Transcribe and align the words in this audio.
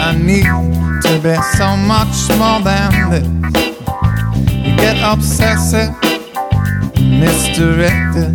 I 0.00 0.16
need 0.16 0.44
to 1.02 1.20
be 1.22 1.34
so 1.56 1.76
much 1.76 2.28
more 2.38 2.60
than 2.60 3.10
this. 3.10 3.26
You 4.64 4.76
get 4.76 4.96
obsessive, 5.02 5.90
misdirected. 6.98 8.32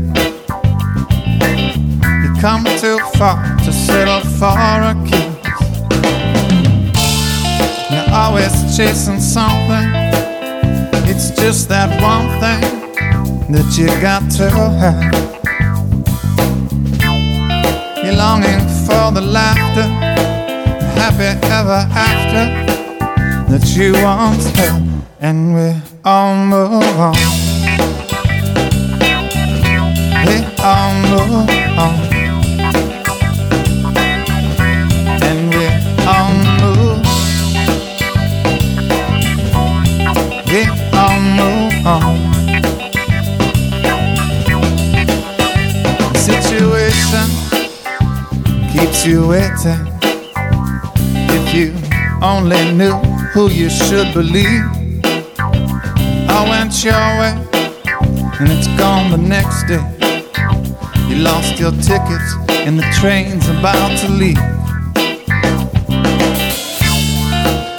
You 2.24 2.30
come 2.42 2.64
too 2.80 3.00
far 3.18 3.38
to 3.60 3.72
settle 3.72 4.22
for 4.38 4.58
a 4.92 4.96
kiss. 5.08 5.38
You're 7.92 8.14
always 8.14 8.54
chasing 8.76 9.20
something. 9.20 9.90
It's 11.10 11.32
just 11.32 11.70
that 11.70 11.90
one 12.02 12.28
thing 12.42 12.62
that 13.52 13.78
you 13.78 13.88
got 14.02 14.30
to 14.38 14.50
have. 14.50 15.28
You're 18.04 18.16
longing 18.16 18.60
for 18.86 19.12
the 19.12 19.22
laughter, 19.22 19.67
happy 21.18 21.48
ever 21.48 21.82
after 21.92 22.46
that 23.50 23.66
you 23.76 23.94
once 24.04 24.46
had, 24.56 24.82
and 25.20 25.56
we 25.56 25.74
all 26.06 26.36
move 26.36 27.00
on. 27.00 27.16
We 30.26 30.38
all 30.62 30.94
move 31.10 31.50
on, 31.78 31.96
and 35.24 35.40
we 35.56 35.68
all 36.06 36.34
move. 36.60 37.02
We 40.52 40.62
all 40.94 41.20
move 41.40 41.76
on. 41.86 42.18
Situation 46.16 47.28
keeps 48.72 49.06
you 49.06 49.28
waiting. 49.28 49.97
If 51.40 51.54
you 51.54 51.74
only 52.24 52.72
knew 52.72 52.98
who 53.34 53.50
you 53.52 53.70
should 53.70 54.12
believe, 54.14 54.64
I 56.30 56.46
went 56.50 56.84
your 56.84 56.94
way 57.20 57.34
and 58.40 58.50
it's 58.50 58.68
gone 58.80 59.12
the 59.12 59.18
next 59.18 59.66
day. 59.66 59.84
You 61.08 61.18
lost 61.18 61.60
your 61.60 61.72
tickets 61.72 62.30
and 62.66 62.80
the 62.80 62.90
train's 63.00 63.48
about 63.50 63.98
to 64.00 64.10
leave. 64.10 64.42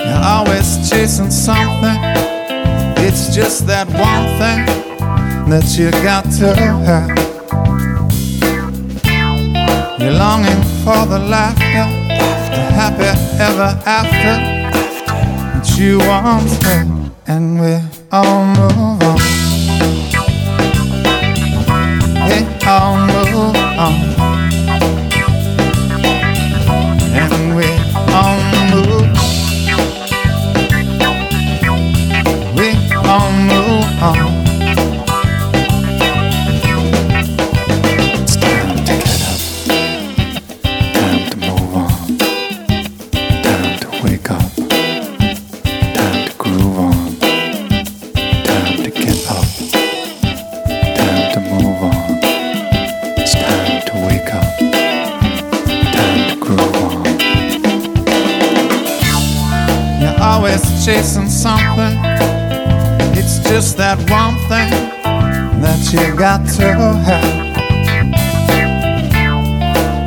You're 0.06 0.24
always 0.24 0.88
chasing 0.88 1.30
something. 1.30 1.98
It's 3.06 3.34
just 3.34 3.66
that 3.66 3.88
one 3.88 4.26
thing 4.38 4.66
that 5.50 5.76
you 5.76 5.90
got 6.02 6.24
to 6.38 6.54
have. 6.86 7.08
You're 10.00 10.12
longing 10.12 10.62
for 10.84 11.06
the 11.06 11.18
laughter, 11.18 11.97
happy 12.58 13.10
ever 13.40 13.70
after 13.86 14.34
that 15.58 15.66
you 15.78 15.98
once 15.98 16.56
had, 16.62 16.88
and 17.26 17.60
we 17.60 17.80
all 18.12 18.44
move 18.46 19.02
on. 19.02 19.18
We 22.28 22.38
all 22.66 22.96
move 23.06 23.56
on, 23.84 23.94
and 27.14 27.56
we 27.56 27.68
all 28.14 28.38
move. 28.70 29.08
We 32.58 32.68
all 33.08 33.30
move 33.32 34.02
on. 34.02 34.37
Always 60.48 60.84
chasing 60.84 61.28
something. 61.28 61.98
It's 63.18 63.38
just 63.40 63.76
that 63.76 63.98
one 64.10 64.36
thing 64.48 64.70
that 65.60 65.80
you 65.92 66.16
got 66.16 66.46
to 66.56 66.74
have. 67.06 67.48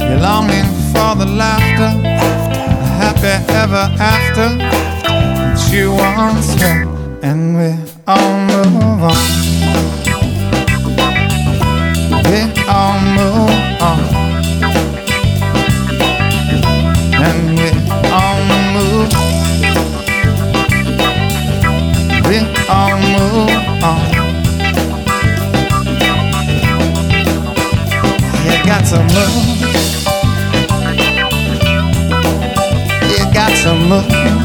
You're 0.02 0.20
longing 0.20 0.66
for 0.92 1.16
the 1.16 1.26
laughter, 1.26 1.92
the 2.02 2.90
happy 3.02 3.36
ever 3.54 3.86
after 4.00 4.58
that 4.58 5.72
you 5.72 5.92
once 5.92 6.54
had, 6.56 6.88
and 7.24 7.58
we 7.58 7.92
all 8.08 8.38
move 8.48 9.04
on. 9.04 9.21
To 28.92 28.98
move. 28.98 29.08
You 33.10 33.34
got 33.34 33.56
to 33.64 33.74
move. 33.74 34.41